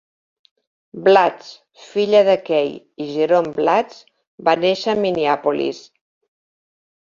[1.07, 1.51] Blatz,
[1.89, 4.01] filla de Kay i Jerome Blatz,
[4.49, 5.85] va néixer a Minneapolis.